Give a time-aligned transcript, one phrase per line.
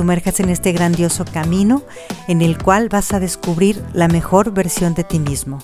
[0.00, 1.82] sumerjas en este grandioso camino
[2.26, 5.58] en el cual vas a descubrir la mejor versión de ti mismo.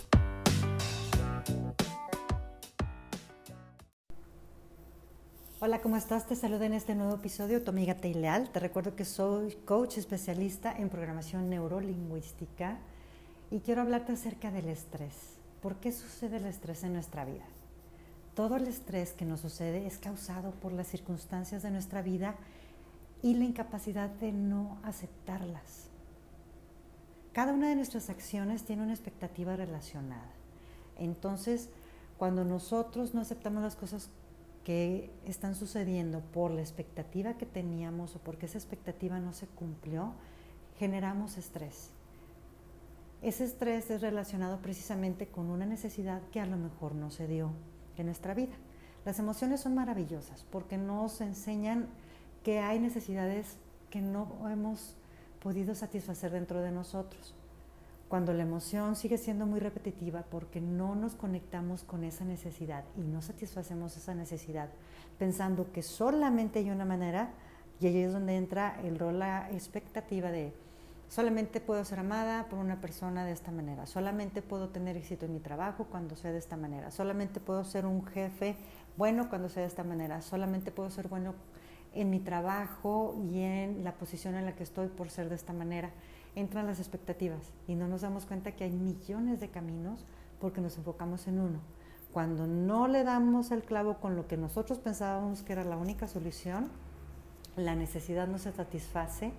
[5.59, 6.27] Hola, ¿cómo estás?
[6.27, 8.51] Te saludo en este nuevo episodio, tu amiga Teileal.
[8.51, 12.77] Te recuerdo que soy coach especialista en programación neurolingüística
[13.50, 15.14] y quiero hablarte acerca del estrés.
[15.62, 17.47] ¿Por qué sucede el estrés en nuestra vida?
[18.34, 22.34] Todo el estrés que nos sucede es causado por las circunstancias de nuestra vida
[23.27, 25.89] y la incapacidad de no aceptarlas.
[27.33, 30.31] Cada una de nuestras acciones tiene una expectativa relacionada.
[30.97, 31.69] Entonces,
[32.19, 34.11] cuando nosotros no aceptamos las cosas
[34.62, 40.12] que están sucediendo por la expectativa que teníamos o porque esa expectativa no se cumplió,
[40.78, 41.91] generamos estrés.
[43.22, 47.50] Ese estrés es relacionado precisamente con una necesidad que a lo mejor no se dio
[47.97, 48.55] en nuestra vida.
[49.05, 51.89] Las emociones son maravillosas porque nos enseñan
[52.47, 53.56] que hay necesidades
[53.91, 54.94] que no hemos
[55.42, 57.34] podido satisfacer dentro de nosotros.
[58.08, 63.00] Cuando la emoción sigue siendo muy repetitiva porque no nos conectamos con esa necesidad y
[63.00, 64.69] no satisfacemos esa necesidad
[65.19, 67.30] pensando que solamente hay una manera,
[67.80, 70.55] y ahí es donde entra el rol, la expectativa de
[71.08, 75.33] solamente puedo ser amada por una persona de esta manera, solamente puedo tener éxito en
[75.33, 78.55] mi trabajo cuando sea de esta manera, solamente puedo ser un jefe
[78.97, 81.34] bueno cuando sea de esta manera, solamente puedo ser bueno
[81.97, 85.52] en mi trabajo y en la posición en la que estoy por ser de esta
[85.52, 85.91] manera.
[86.34, 90.05] Entran las expectativas y no nos damos cuenta que hay millones de caminos
[90.38, 91.61] porque nos enfocamos en uno.
[92.12, 96.06] Cuando no le damos el clavo con lo que nosotros pensábamos que era la única
[96.06, 96.69] solución,
[97.56, 99.32] la necesidad no se satisface,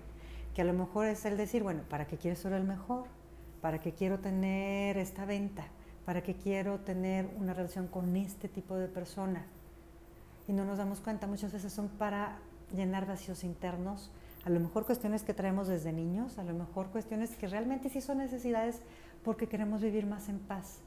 [0.54, 3.04] que a lo mejor es el decir, bueno, ¿para qué quiero ser el mejor?
[3.60, 5.64] ¿Para qué quiero tener esta venta?
[6.04, 9.46] ¿Para qué quiero tener una relación con este tipo de persona?
[10.48, 12.38] Y no nos damos cuenta, muchas veces son para
[12.74, 14.10] llenar vacíos internos,
[14.44, 18.00] a lo mejor cuestiones que traemos desde niños, a lo mejor cuestiones que realmente sí
[18.00, 18.80] son necesidades
[19.22, 20.80] porque queremos vivir más en paz,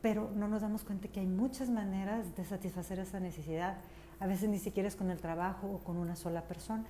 [0.00, 3.78] pero no nos damos cuenta que hay muchas maneras de satisfacer esa necesidad,
[4.20, 6.86] a veces ni siquiera es con el trabajo o con una sola persona.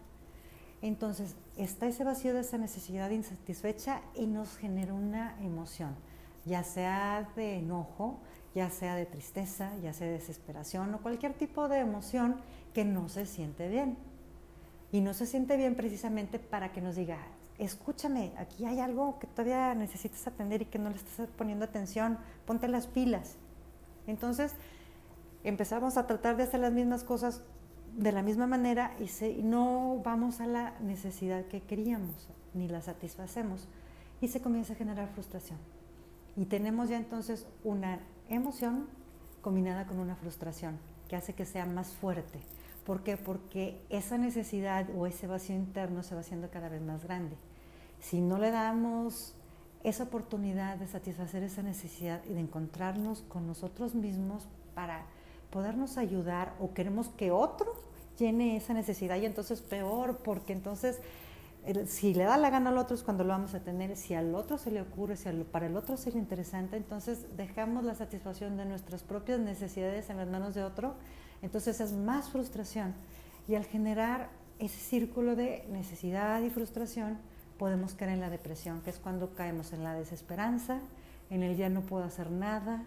[0.83, 5.95] Entonces, está ese vacío de esa necesidad insatisfecha y nos genera una emoción,
[6.45, 8.19] ya sea de enojo,
[8.55, 12.37] ya sea de tristeza, ya sea de desesperación o cualquier tipo de emoción
[12.75, 13.97] que no se siente bien
[14.93, 17.19] y no se siente bien precisamente para que nos diga,
[17.59, 22.19] escúchame, aquí hay algo que todavía necesitas atender y que no le estás poniendo atención,
[22.47, 23.37] ponte las pilas.
[24.07, 24.55] Entonces
[25.45, 27.43] empezamos a tratar de hacer las mismas cosas
[27.97, 32.83] de la misma manera y, y no vamos a la necesidad que queríamos, ni la
[32.83, 33.69] satisfacemos,
[34.21, 35.59] y se comienza a generar frustración.
[36.41, 38.89] Y tenemos ya entonces una emoción
[39.43, 40.79] combinada con una frustración
[41.09, 42.41] que hace que sea más fuerte
[42.85, 43.17] ¿Por qué?
[43.17, 47.37] Porque esa necesidad o ese vacío interno se va haciendo cada vez más grande.
[48.01, 49.35] Si no le damos
[49.85, 55.07] esa oportunidad de satisfacer esa necesidad y de encontrarnos con nosotros mismos para
[55.51, 57.73] podernos ayudar o queremos que otro
[58.19, 61.01] llene esa necesidad y entonces peor, porque entonces
[61.87, 64.35] si le da la gana al otro es cuando lo vamos a tener, si al
[64.35, 68.65] otro se le ocurre, si para el otro sería interesante, entonces dejamos la satisfacción de
[68.65, 70.95] nuestras propias necesidades en las manos de otro
[71.43, 72.95] entonces es más frustración.
[73.49, 77.19] Y al generar ese círculo de necesidad y frustración,
[77.59, 80.81] podemos caer en la depresión, que es cuando caemos en la desesperanza,
[81.31, 82.85] en el ya no puedo hacer nada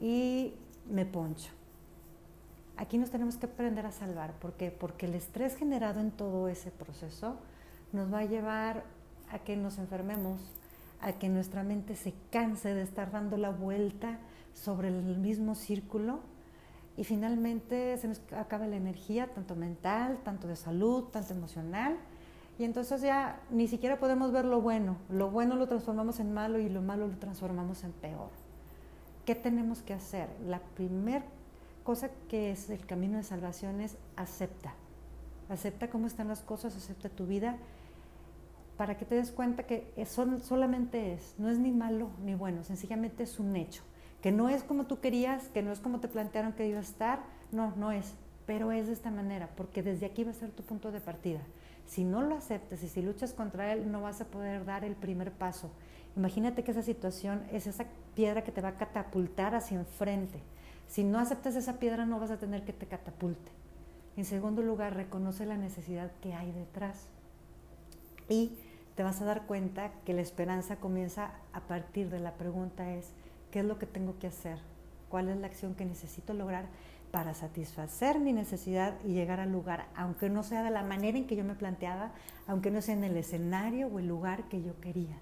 [0.00, 0.54] y
[0.90, 1.50] me poncho.
[2.76, 4.32] Aquí nos tenemos que aprender a salvar.
[4.34, 4.70] ¿Por qué?
[4.70, 7.36] Porque el estrés generado en todo ese proceso
[7.92, 8.84] nos va a llevar
[9.30, 10.40] a que nos enfermemos,
[11.00, 14.18] a que nuestra mente se canse de estar dando la vuelta
[14.54, 16.20] sobre el mismo círculo
[16.96, 21.96] y finalmente se nos acaba la energía, tanto mental, tanto de salud, tanto emocional,
[22.58, 26.58] y entonces ya ni siquiera podemos ver lo bueno, lo bueno lo transformamos en malo
[26.58, 28.28] y lo malo lo transformamos en peor.
[29.24, 30.28] ¿Qué tenemos que hacer?
[30.46, 31.24] La primera
[31.82, 34.74] cosa que es el camino de salvación es acepta.
[35.48, 37.56] Acepta cómo están las cosas, acepta tu vida,
[38.76, 42.64] para que te des cuenta que son, solamente es, no es ni malo ni bueno,
[42.64, 43.82] sencillamente es un hecho
[44.22, 46.82] que no es como tú querías, que no es como te plantearon que iba a
[46.82, 47.18] estar,
[47.50, 48.14] no, no es,
[48.46, 51.40] pero es de esta manera, porque desde aquí va a ser tu punto de partida.
[51.86, 54.94] Si no lo aceptas y si luchas contra él, no vas a poder dar el
[54.94, 55.70] primer paso.
[56.16, 60.38] Imagínate que esa situación es esa piedra que te va a catapultar hacia enfrente.
[60.86, 63.50] Si no aceptas esa piedra, no vas a tener que te catapulte.
[64.16, 67.08] En segundo lugar, reconoce la necesidad que hay detrás.
[68.28, 68.56] Y
[68.94, 73.12] te vas a dar cuenta que la esperanza comienza a partir de la pregunta es,
[73.50, 74.58] ¿qué es lo que tengo que hacer?
[75.08, 76.66] ¿Cuál es la acción que necesito lograr
[77.10, 81.26] para satisfacer mi necesidad y llegar al lugar, aunque no sea de la manera en
[81.26, 82.12] que yo me planteaba,
[82.46, 85.18] aunque no sea en el escenario o el lugar que yo quería?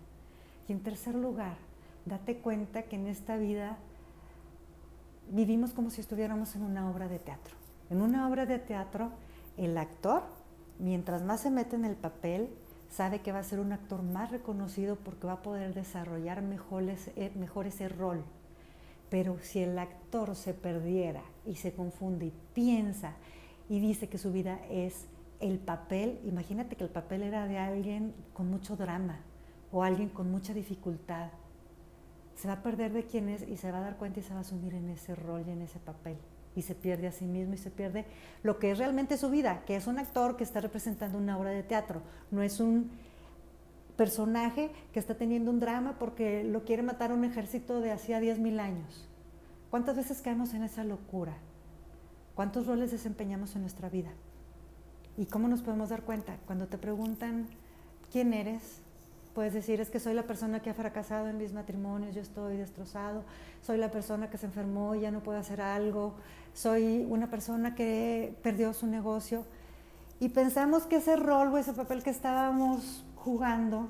[0.69, 1.57] Y en tercer lugar,
[2.07, 3.77] date cuenta que en esta vida
[5.31, 7.55] vivimos como si estuviéramos en una obra de teatro.
[7.91, 9.11] En una obra de teatro,
[9.57, 10.23] el actor,
[10.79, 12.51] mientras más se mete en el papel,
[12.91, 16.83] sabe que va a ser un actor más reconocido porque va a poder desarrollar mejor
[16.91, 18.25] ese, mejor ese rol.
[19.09, 23.15] Pero si el actor se perdiera y se confunde y piensa
[23.69, 25.07] y dice que su vida es
[25.39, 29.21] el papel, imagínate que el papel era de alguien con mucho drama
[29.73, 31.31] o alguien con mucha dificultad.
[32.35, 34.35] Se va a perder de quién es y se va a dar cuenta y se
[34.35, 36.17] va a sumir en ese rol y en ese papel.
[36.57, 38.07] Y se pierde a sí mismo y se pierde
[38.43, 41.51] lo que es realmente su vida, que es un actor que está representando una obra
[41.51, 42.03] de teatro.
[42.31, 42.91] No es un
[43.97, 48.59] personaje que está teniendo un drama porque lo quiere matar un ejército de hacía 10.000
[48.59, 49.09] años.
[49.71, 51.37] ¿Cuántas veces caemos en esa locura?
[52.35, 54.11] ¿Cuántos roles desempeñamos en nuestra vida?
[55.17, 56.39] ¿Y cómo nos podemos dar cuenta?
[56.47, 57.47] Cuando te preguntan
[58.11, 58.81] quién eres,
[59.35, 62.57] Puedes decir, es que soy la persona que ha fracasado en mis matrimonios, yo estoy
[62.57, 63.23] destrozado,
[63.63, 66.15] soy la persona que se enfermó y ya no puede hacer algo,
[66.53, 69.45] soy una persona que perdió su negocio.
[70.19, 73.89] Y pensamos que ese rol o ese papel que estábamos jugando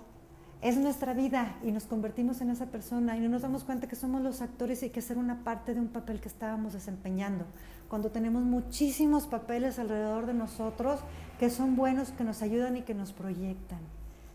[0.61, 3.97] es nuestra vida y nos convertimos en esa persona y no nos damos cuenta que
[3.97, 7.47] somos los actores y que ser una parte de un papel que estábamos desempeñando.
[7.89, 11.01] Cuando tenemos muchísimos papeles alrededor de nosotros
[11.39, 13.81] que son buenos, que nos ayudan y que nos proyectan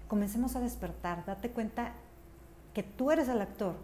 [0.07, 1.93] comencemos a despertar, date cuenta
[2.73, 3.75] que tú eres el actor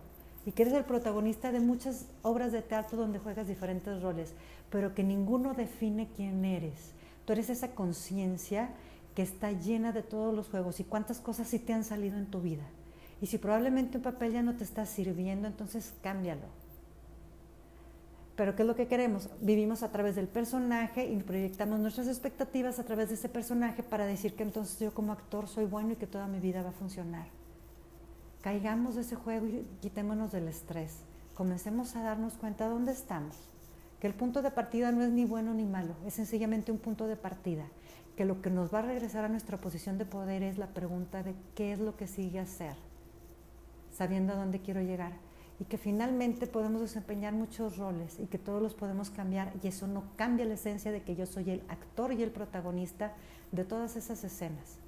[0.46, 4.34] y que eres el protagonista de muchas obras de teatro donde juegas diferentes roles,
[4.70, 6.92] pero que ninguno define quién eres.
[7.26, 8.70] Tú eres esa conciencia
[9.16, 12.28] que está llena de todos los juegos y cuántas cosas sí te han salido en
[12.28, 12.64] tu vida.
[13.22, 16.61] Y si probablemente un papel ya no te está sirviendo, entonces cámbialo
[18.36, 19.30] pero ¿qué es lo que queremos?
[19.42, 24.06] Vivimos a través del personaje y proyectamos nuestras expectativas a través de ese personaje para
[24.06, 26.74] decir que entonces yo como actor soy bueno y que toda mi vida va a
[26.74, 27.28] funcionar.
[28.42, 30.98] Caigamos de ese juego y quitémonos del estrés.
[31.36, 33.36] Comencemos a darnos cuenta de dónde estamos.
[34.00, 37.06] Que el punto de partida no es ni bueno ni malo, es sencillamente un punto
[37.06, 37.66] de partida.
[38.16, 41.22] Que lo que nos va a regresar a nuestra posición de poder es la pregunta
[41.22, 42.76] de qué es lo que sigue hacer,
[43.92, 45.12] sabiendo a dónde quiero llegar
[45.62, 49.86] y que finalmente podemos desempeñar muchos roles y que todos los podemos cambiar y eso
[49.86, 53.14] no cambia la esencia de que yo soy el actor y el protagonista
[53.52, 54.80] de todas esas escenas.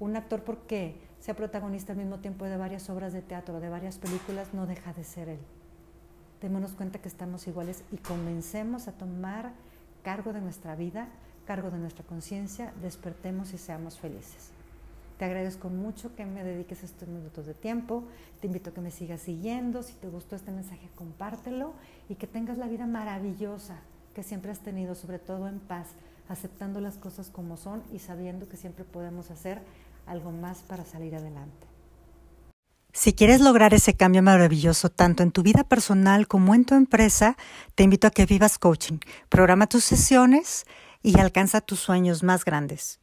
[0.00, 3.98] Un actor porque sea protagonista al mismo tiempo de varias obras de teatro de varias
[3.98, 5.40] películas no deja de ser él.
[6.42, 9.52] Démonos cuenta que estamos iguales y comencemos a tomar
[10.02, 11.06] cargo de nuestra vida,
[11.46, 14.59] cargo de nuestra conciencia, despertemos y seamos felices.
[15.20, 18.04] Te agradezco mucho que me dediques estos minutos de tiempo.
[18.40, 19.82] Te invito a que me sigas siguiendo.
[19.82, 21.74] Si te gustó este mensaje, compártelo
[22.08, 23.76] y que tengas la vida maravillosa
[24.14, 25.88] que siempre has tenido, sobre todo en paz,
[26.30, 29.60] aceptando las cosas como son y sabiendo que siempre podemos hacer
[30.06, 31.66] algo más para salir adelante.
[32.94, 37.36] Si quieres lograr ese cambio maravilloso tanto en tu vida personal como en tu empresa,
[37.74, 39.00] te invito a que vivas coaching.
[39.28, 40.64] Programa tus sesiones
[41.02, 43.00] y alcanza tus sueños más grandes.